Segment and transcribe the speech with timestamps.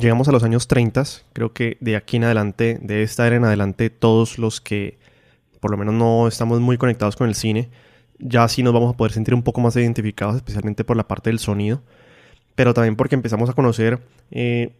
[0.00, 3.44] llegamos a los años 30, creo que de aquí en adelante, de esta era en
[3.44, 4.98] adelante, todos los que
[5.60, 7.68] por lo menos no estamos muy conectados con el cine,
[8.18, 11.30] ya sí nos vamos a poder sentir un poco más identificados, especialmente por la parte
[11.30, 11.82] del sonido,
[12.54, 14.00] pero también porque empezamos a conocer
[14.30, 14.72] eh,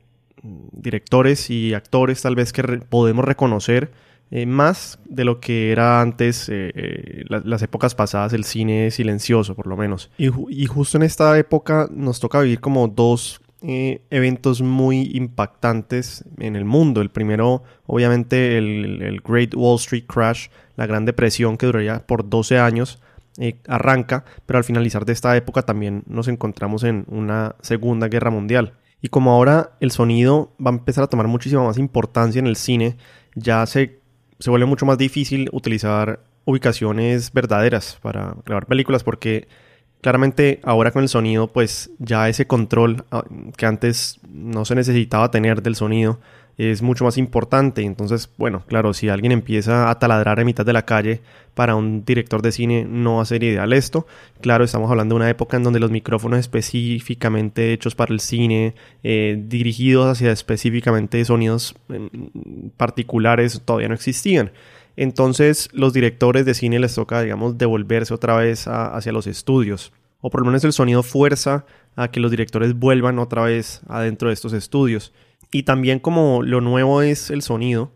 [0.42, 3.92] directores y actores tal vez que podemos reconocer
[4.30, 9.66] eh, más de lo que era antes eh, las épocas pasadas el cine silencioso por
[9.66, 10.10] lo menos.
[10.16, 16.24] Y, y, justo en esta época nos toca vivir como dos eh, eventos muy impactantes
[16.38, 17.02] en el mundo.
[17.02, 22.58] El primero, obviamente, el, Great Wall Street Crash, la Gran Depresión que duraría por 12
[22.58, 23.00] años,
[23.38, 28.30] eh, arranca, pero al finalizar de esta época también nos encontramos en una Segunda Guerra
[28.30, 28.74] Mundial.
[29.02, 32.56] Y como ahora el sonido va a empezar a tomar muchísima más importancia en el
[32.56, 32.96] cine,
[33.34, 34.00] ya se,
[34.38, 39.48] se vuelve mucho más difícil utilizar ubicaciones verdaderas para grabar películas porque
[40.00, 43.24] Claramente ahora con el sonido pues ya ese control ah,
[43.56, 46.18] que antes no se necesitaba tener del sonido
[46.68, 47.82] es mucho más importante.
[47.82, 51.22] Entonces, bueno, claro, si alguien empieza a taladrar en mitad de la calle,
[51.54, 54.06] para un director de cine no va a ser ideal esto.
[54.40, 58.74] Claro, estamos hablando de una época en donde los micrófonos específicamente hechos para el cine,
[59.02, 61.74] eh, dirigidos hacia específicamente sonidos
[62.76, 64.52] particulares, todavía no existían.
[64.96, 69.92] Entonces los directores de cine les toca, digamos, devolverse otra vez hacia los estudios.
[70.20, 71.64] O por lo menos el sonido fuerza
[71.96, 75.12] a que los directores vuelvan otra vez adentro de estos estudios.
[75.52, 77.92] Y también como lo nuevo es el sonido,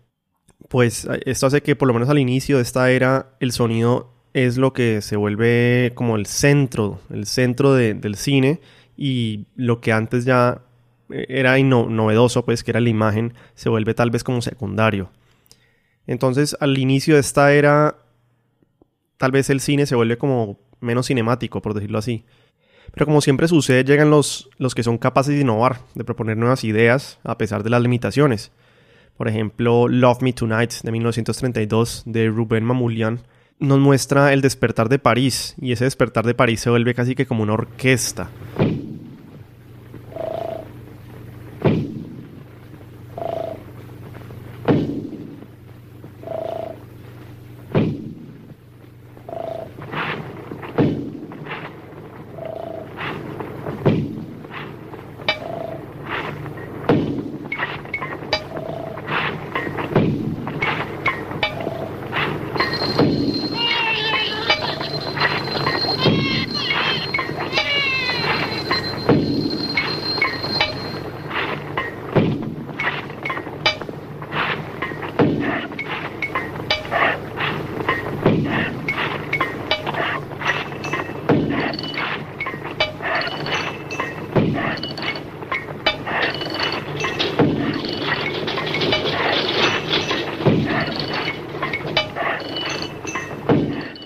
[0.69, 4.57] pues esto hace que por lo menos al inicio de esta era el sonido es
[4.59, 8.61] lo que se vuelve como el centro, el centro del cine
[8.97, 10.63] y lo que antes ya
[11.09, 15.11] era novedoso, pues que era la imagen, se vuelve tal vez como secundario.
[16.07, 17.99] Entonces, al inicio de esta era,
[19.17, 22.25] tal vez el cine se vuelve como menos cinemático, por decirlo así.
[22.93, 26.63] Pero como siempre sucede, llegan los, los que son capaces de innovar, de proponer nuevas
[26.65, 28.53] ideas a pesar de las limitaciones.
[29.17, 33.21] Por ejemplo, Love Me Tonight de 1932 de Ruben Mamoulian
[33.59, 37.27] nos muestra el despertar de París y ese despertar de París se vuelve casi que
[37.27, 38.29] como una orquesta.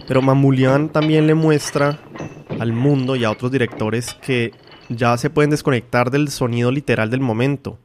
[0.09, 2.01] Pero Mamulian también le muestra
[2.59, 4.53] al mundo y a otros directores que
[4.89, 7.79] ya se pueden desconectar del sonido literal del momento.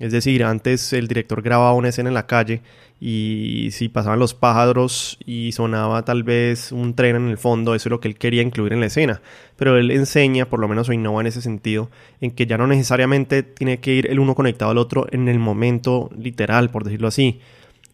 [0.00, 2.62] Es decir, antes el director grababa una escena en la calle
[3.00, 7.88] y si pasaban los pájaros y sonaba tal vez un tren en el fondo, eso
[7.88, 9.22] es lo que él quería incluir en la escena.
[9.54, 11.90] Pero él enseña, por lo menos o innova en ese sentido,
[12.20, 15.38] en que ya no necesariamente tiene que ir el uno conectado al otro en el
[15.38, 17.40] momento literal, por decirlo así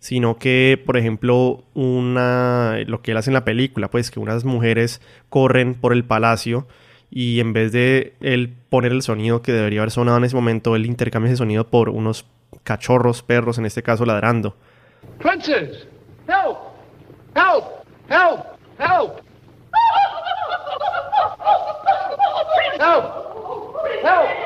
[0.03, 4.45] sino que, por ejemplo, una, lo que él hace en la película, pues que unas
[4.45, 6.67] mujeres corren por el palacio
[7.09, 10.75] y en vez de él poner el sonido que debería haber sonado en ese momento,
[10.75, 12.27] él intercambia ese sonido por unos
[12.65, 14.57] cachorros, perros, en este caso ladrando.
[15.21, 15.87] Princess,
[16.27, 16.59] help,
[17.37, 17.65] help,
[18.11, 18.41] help,
[18.81, 19.21] help.
[22.81, 23.05] Help,
[24.03, 24.43] help.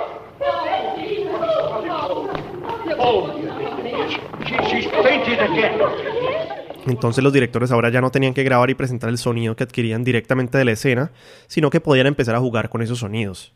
[6.86, 10.04] Entonces los directores ahora ya no tenían que grabar y presentar el sonido que adquirían
[10.04, 11.12] directamente de la escena,
[11.46, 13.54] sino que podían empezar a jugar con esos sonidos.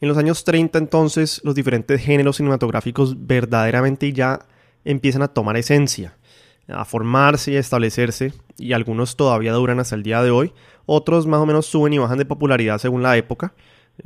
[0.00, 4.40] En los años 30 entonces los diferentes géneros cinematográficos verdaderamente ya
[4.84, 6.16] empiezan a tomar esencia,
[6.68, 10.52] a formarse y a establecerse, y algunos todavía duran hasta el día de hoy,
[10.86, 13.54] otros más o menos suben y bajan de popularidad según la época.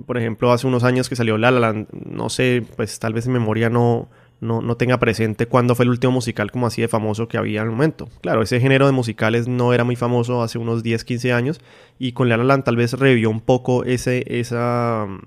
[0.06, 3.32] Por ejemplo, hace unos años que salió La La no sé, pues tal vez en
[3.32, 4.08] memoria no,
[4.40, 7.68] no, tenga presente cuándo fue el último musical como así de famoso que había en
[7.68, 8.08] el momento.
[8.20, 11.60] Claro, ese género de musicales no era muy famoso hace unos 10, 15 años
[11.98, 15.20] y con La La tal vez revivió un poco ese, esa, mm,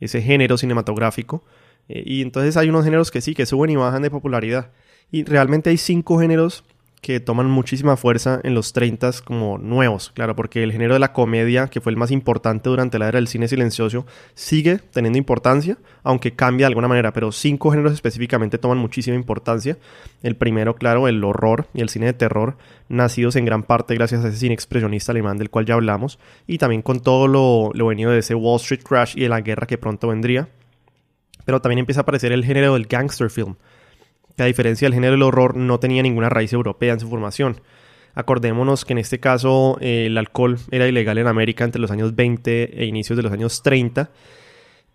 [0.00, 1.42] ese género cinematográfico.
[1.88, 4.70] Eh, y entonces hay unos géneros que sí, que suben y bajan de popularidad.
[5.10, 6.64] Y realmente hay cinco géneros
[7.02, 11.12] que toman muchísima fuerza en los 30 como nuevos, claro, porque el género de la
[11.12, 15.78] comedia, que fue el más importante durante la era del cine silencioso, sigue teniendo importancia,
[16.04, 19.78] aunque cambia de alguna manera, pero cinco géneros específicamente toman muchísima importancia.
[20.22, 22.56] El primero, claro, el horror y el cine de terror,
[22.88, 26.58] nacidos en gran parte gracias a ese cine expresionista alemán del cual ya hablamos, y
[26.58, 29.66] también con todo lo, lo venido de ese Wall Street Crash y de la guerra
[29.66, 30.50] que pronto vendría.
[31.44, 33.56] Pero también empieza a aparecer el género del gangster film,
[34.42, 37.60] que a diferencia del género del horror no tenía ninguna raíz europea en su formación.
[38.14, 42.14] Acordémonos que en este caso eh, el alcohol era ilegal en América entre los años
[42.14, 44.10] 20 e inicios de los años 30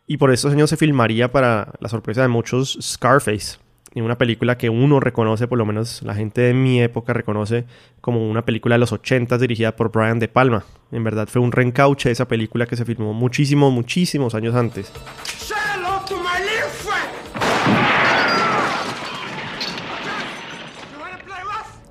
[0.06, 3.58] y por estos años se filmaría para la sorpresa de muchos Scarface,
[3.94, 7.66] en una película que uno reconoce, por lo menos la gente de mi época reconoce
[8.02, 10.66] como una película de los 80 dirigida por Brian De Palma.
[10.92, 14.92] En verdad fue un reencauche de esa película que se filmó muchísimos, muchísimos años antes.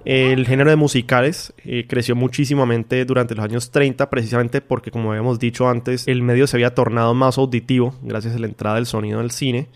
[0.07, 5.41] El género de musicales eh, creció muchísimamente durante los años 30, precisamente porque, como habíamos
[5.41, 9.19] dicho antes, el medio se había tornado más auditivo gracias a la entrada del sonido
[9.19, 9.67] del cine.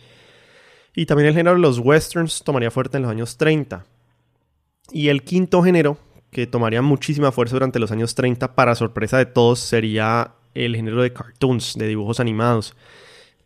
[0.95, 3.85] Y también el género de los westerns tomaría fuerte en los años 30.
[4.93, 5.99] Y el quinto género,
[6.31, 11.03] que tomaría muchísima fuerza durante los años 30, para sorpresa de todos, sería el género
[11.03, 12.77] de cartoons, de dibujos animados.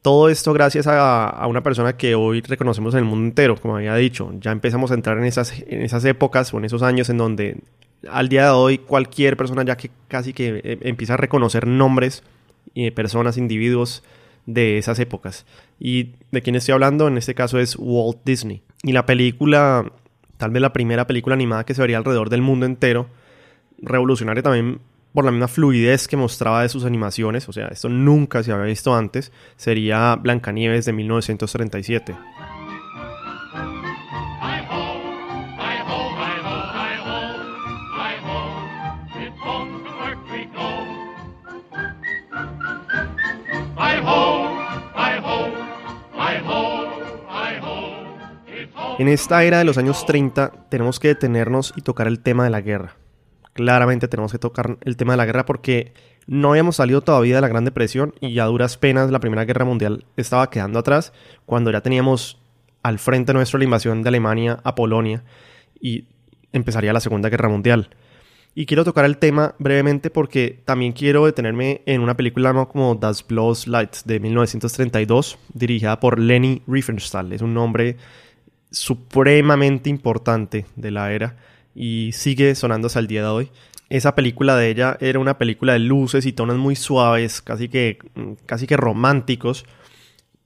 [0.05, 3.95] Todo esto gracias a, una persona que hoy reconocemos en el mundo entero, como había
[3.95, 4.35] dicho.
[4.39, 7.57] Ya empezamos a entrar en esas, en esas épocas o en esos años en donde
[8.11, 12.23] al día de hoy cualquier persona ya que casi que eh, empieza a reconocer nombres
[12.75, 14.03] y personas, individuos
[14.45, 15.47] de esas épocas.
[15.81, 17.09] ¿Y de quién estoy hablando?
[17.09, 18.61] En este caso es Walt Disney.
[18.83, 19.91] Y la película,
[20.37, 23.07] tal vez la primera película animada que se vería alrededor del mundo entero,
[23.81, 24.81] revolucionaria también
[25.15, 28.67] por la misma fluidez que mostraba de sus animaciones, o sea, esto nunca se había
[28.67, 32.17] visto antes, sería Blancanieves de 1937.
[48.97, 52.51] En esta era de los años 30 tenemos que detenernos y tocar el tema de
[52.51, 52.97] la guerra
[53.55, 55.95] claramente tenemos que tocar el tema de la guerra porque
[56.27, 59.65] no habíamos salido todavía de la Gran Depresión y ya duras penas la Primera Guerra
[59.65, 61.13] Mundial estaba quedando atrás
[61.47, 62.39] cuando ya teníamos
[62.83, 65.23] al frente nuestro la invasión de Alemania a Polonia
[65.81, 66.05] y
[66.53, 67.89] empezaría la Segunda Guerra Mundial.
[68.57, 73.27] Y quiero tocar el tema brevemente porque también quiero detenerme en una película como Das
[73.27, 77.33] Blows Lights de 1932, dirigida por Leni Riefenstahl.
[77.33, 77.97] Es un nombre
[78.71, 81.37] supremamente importante de la era
[81.75, 83.51] y sigue sonándose al día de hoy.
[83.91, 87.99] Esa película de ella era una película de luces y tonos muy suaves, casi que,
[88.47, 89.67] casi que románticos,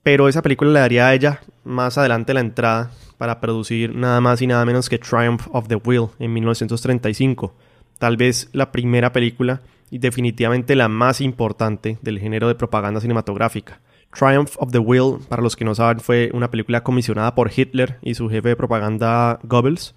[0.03, 4.41] pero esa película le daría a ella más adelante la entrada para producir nada más
[4.41, 7.53] y nada menos que Triumph of the Will en 1935,
[7.97, 9.61] tal vez la primera película
[9.91, 13.81] y definitivamente la más importante del género de propaganda cinematográfica.
[14.17, 17.99] Triumph of the Will, para los que no saben, fue una película comisionada por Hitler
[18.01, 19.93] y su jefe de propaganda Goebbels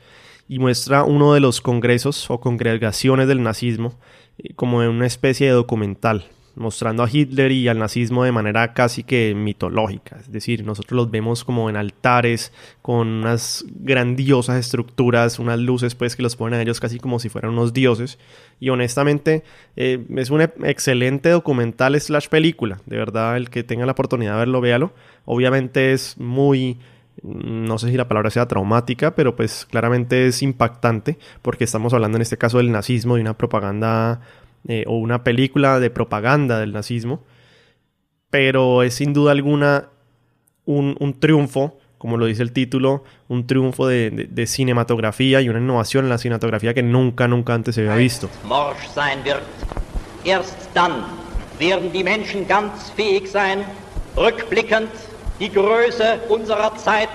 [0.49, 3.99] y muestra uno de los congresos o congregaciones del nazismo
[4.39, 8.75] eh, como en una especie de documental, mostrando a Hitler y al nazismo de manera
[8.75, 10.17] casi que mitológica.
[10.19, 12.53] Es decir, nosotros los vemos como en altares,
[12.83, 17.29] con unas grandiosas estructuras, unas luces pues que los ponen a ellos casi como si
[17.29, 18.19] fueran unos dioses.
[18.61, 19.44] Y honestamente
[19.77, 22.81] eh, es un excelente documental slash película.
[22.87, 24.93] De verdad, el que tenga la oportunidad de verlo, véalo.
[25.25, 26.79] Obviamente es muy
[27.23, 32.17] no sé si la palabra sea traumática, pero pues claramente es impactante porque estamos hablando
[32.17, 34.20] en este caso del nazismo, de una propaganda
[34.69, 37.22] eh, o una película de propaganda del nazismo,
[38.31, 39.89] pero es sin duda alguna
[40.65, 46.10] un, triunfo, como lo dice el título, un triunfo de, cinematografía y una innovación en
[46.10, 48.29] la cinematografía que nunca, nunca antes se había visto.
[54.17, 54.91] Rückblickend
[55.43, 57.08] die Größe unserer Zeit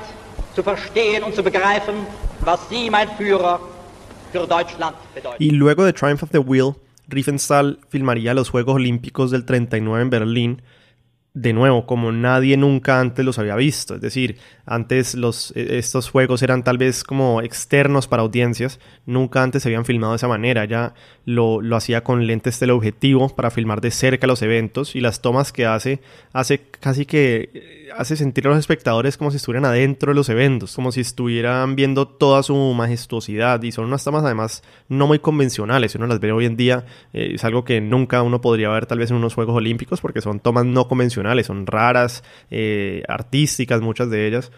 [0.54, 1.96] zu verstehen und zu begreifen,
[2.42, 3.62] was Sie, mein Führer,
[4.34, 5.42] für Deutschland bedeuten.
[5.42, 6.76] Y luego de Triumph of the Wheel,
[7.08, 10.62] Riefenstahl filmaría los Juegos Olímpicos del 39 en Berlín
[11.34, 13.96] de nuevo, como nadie nunca antes los había visto.
[13.96, 19.44] Es decir, antes los, e, estos juegos eran tal vez como externos para audiencias, nunca
[19.44, 20.66] antes se habían filmado de esa manera.
[20.66, 25.22] Ya lo, lo hacía con lentes teleobjetivo para filmar de cerca los eventos y las
[25.22, 26.02] tomas que hace,
[26.34, 30.76] hace casi que hace sentir a los espectadores como si estuvieran adentro de los eventos,
[30.76, 33.62] como si estuvieran viendo toda su majestuosidad.
[33.64, 35.92] Y son unas tomas además no muy convencionales.
[35.92, 38.86] Si uno las ve hoy en día, eh, es algo que nunca uno podría ver
[38.86, 43.82] tal vez en unos Juegos Olímpicos porque son tomas no convencionales son raras, eh, artísticas
[43.82, 44.52] muchas de ellas,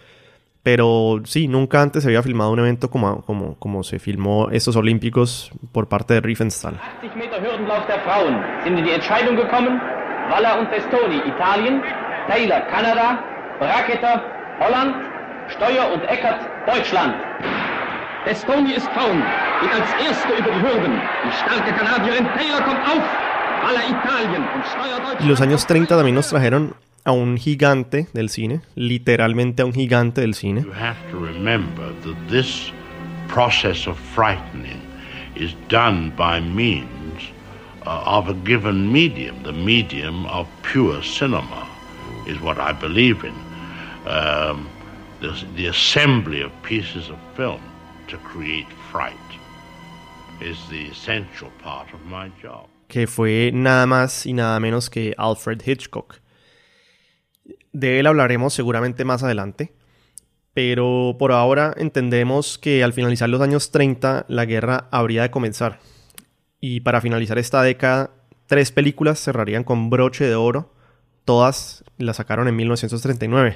[0.61, 4.75] Pero sí, nunca antes se había filmado un evento como, como, como se filmó estos
[4.75, 6.79] Olímpicos por parte de Riefenstahl.
[6.99, 9.79] 80 Meter Hürdenlauf der Frauen sind in die Entscheidung gekommen.
[10.29, 11.81] Und Italien.
[12.29, 13.23] Taylor, Kanada.
[13.59, 14.21] Bracketer,
[14.59, 14.95] Holland.
[15.49, 17.15] Steuer und Eckert, Deutschland.
[18.25, 19.23] Testoni ist Frauen,
[19.61, 21.01] geht als Erste über die Hürden.
[21.25, 23.03] Die starke Kanadierin Taylor kommt auf.
[23.63, 25.21] Waller, Italien und Steuer, Deutschland.
[25.21, 29.73] Y los años 30 también nos trajeron a un gigante del cine, literalmente a un
[29.73, 30.61] gigante del cine.
[30.61, 32.71] You have to remember that this
[33.27, 34.81] process of frightening
[35.35, 37.33] is done by means
[37.85, 39.41] uh, of a given medium.
[39.43, 41.68] The medium of pure cinema
[42.29, 43.35] is what I believe in.
[44.05, 44.69] Um,
[45.21, 47.61] the, the assembly of pieces of film
[48.07, 49.13] to create fright
[50.39, 52.69] is the essential part of my job.
[52.89, 56.15] que fue nada más y nada menos que Alfred Hitchcock.
[57.71, 59.73] De él hablaremos seguramente más adelante,
[60.53, 65.79] pero por ahora entendemos que al finalizar los años 30 la guerra habría de comenzar.
[66.59, 68.09] Y para finalizar esta década,
[68.47, 70.73] tres películas cerrarían con broche de oro.
[71.29, 73.55] Todas las sacaron en 1939.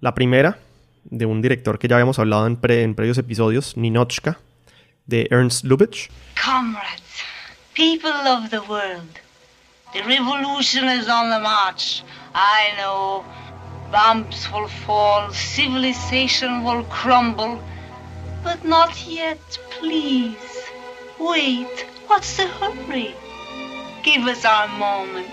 [0.00, 0.56] La primera,
[1.02, 4.38] de un director que ya habíamos hablado en, pre- en previos episodios, Ninochka,
[5.06, 6.10] de Ernst Lubitsch.
[6.40, 7.02] Comrades,
[7.74, 9.18] people of the world,
[9.92, 12.04] the revolution is on the march.
[12.36, 13.24] I know
[13.90, 17.58] bombs will fall, civilization will crumble,
[18.44, 19.40] but not yet,
[19.80, 20.36] please.
[21.18, 21.66] Wait,
[22.06, 23.12] what's the hurry?
[24.04, 25.26] Give us our moment.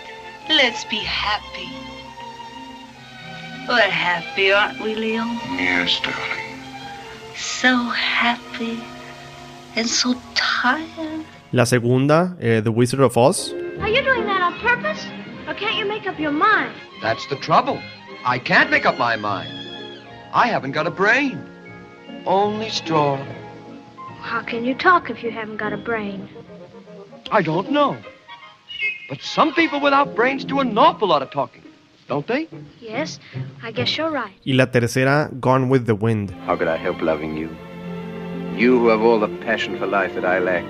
[0.49, 1.69] Let's be happy.
[3.67, 5.23] We're happy, aren't we, Leo?
[5.57, 6.59] Yes, darling.
[7.35, 8.79] So happy
[9.75, 11.25] and so tired.
[11.51, 15.05] La segunda, eh, The Wizard of Oz, Are you doing that on purpose?
[15.47, 16.73] Or can't you make up your mind?
[17.01, 17.81] That's the trouble.
[18.23, 19.49] I can't make up my mind.
[20.33, 21.39] I haven't got a brain.
[22.25, 23.17] Only straw.
[24.21, 26.27] How can you talk if you haven't got a brain?
[27.31, 27.97] I don't know.
[29.09, 31.61] But some people without brains do an awful lot of talking,
[32.07, 32.47] don't they?
[32.81, 33.19] Yes,
[33.63, 34.33] I guess you're right.
[34.45, 36.31] y la tercera, Gone with the Wind.
[36.47, 37.49] How could I help loving you?
[38.57, 40.63] You who have all the passion for life that I lack.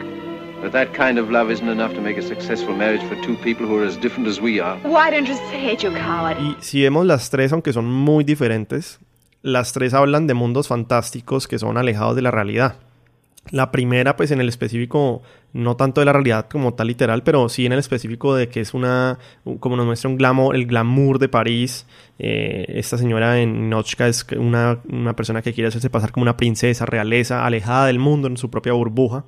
[0.62, 3.68] But that kind of love isn't enough to make a successful marriage for two people
[3.68, 4.78] who are as different as we are.
[4.84, 6.38] Why don't you say it, you coward?
[6.40, 9.00] Y si vemos las tres, aunque son muy diferentes,
[9.44, 12.76] las tres hablan de mundos fantásticos que son alejados de la realidad.
[13.52, 15.22] La primera, pues en el específico,
[15.54, 18.60] no tanto de la realidad como tal literal, pero sí en el específico de que
[18.60, 19.20] es una,
[19.60, 21.86] como nos muestra un glamour, el glamour de París.
[22.18, 26.38] Eh, esta señora en Nochka es una, una persona que quiere hacerse pasar como una
[26.38, 29.26] princesa, realeza, alejada del mundo en su propia burbuja.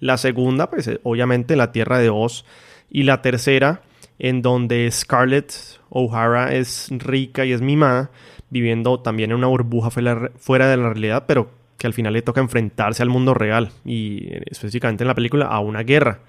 [0.00, 2.44] La segunda, pues eh, obviamente en la tierra de Oz.
[2.90, 3.82] Y la tercera,
[4.18, 5.52] en donde Scarlett
[5.88, 8.10] O'Hara es rica y es mimada,
[8.50, 12.40] viviendo también en una burbuja fuera de la realidad, pero que al final le toca
[12.40, 16.20] enfrentarse al mundo real y eh, específicamente en la película a una guerra.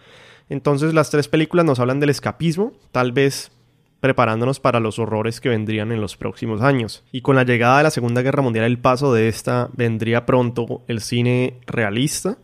[0.49, 3.51] Entonces las tres películas nos hablan del escapismo, tal vez
[4.03, 7.05] preparándonos para los horrores que vendrían en los próximos años.
[7.13, 10.81] Y con la llegada de la Segunda Guerra Mundial, el paso de esta vendría pronto
[10.89, 12.37] el cine realista,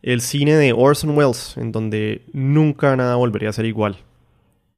[0.00, 3.96] el cine de Orson Welles, en donde nunca nada volvería a ser igual.